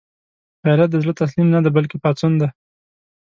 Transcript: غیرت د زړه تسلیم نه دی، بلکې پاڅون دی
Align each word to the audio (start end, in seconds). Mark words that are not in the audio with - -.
غیرت 0.65 0.89
د 0.91 0.95
زړه 1.03 1.13
تسلیم 1.21 1.47
نه 1.55 1.59
دی، 1.63 1.69
بلکې 1.77 1.97
پاڅون 2.03 2.33
دی 2.41 2.47